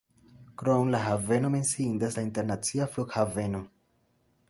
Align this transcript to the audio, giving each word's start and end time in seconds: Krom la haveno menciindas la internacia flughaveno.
Krom 0.61 0.89
la 0.95 1.01
haveno 1.09 1.53
menciindas 1.57 2.19
la 2.19 2.25
internacia 2.31 2.91
flughaveno. 2.97 3.67